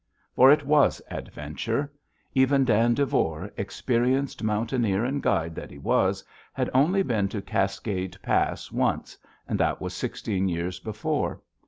For 0.33 0.49
it 0.51 0.65
was 0.65 0.99
adventure. 1.11 1.93
Even 2.33 2.65
Dan 2.65 2.95
Devore, 2.95 3.51
experienced 3.55 4.41
mountaineer 4.41 5.05
and 5.05 5.21
guide 5.21 5.53
that 5.53 5.69
he 5.69 5.77
was, 5.77 6.23
had 6.53 6.71
only 6.73 7.03
been 7.03 7.29
to 7.29 7.39
Cascade 7.39 8.17
Pass 8.23 8.71
once, 8.71 9.15
and 9.47 9.59
that 9.59 9.79
was 9.79 9.93
sixteen 9.93 10.49
years 10.49 10.79
before. 10.79 11.39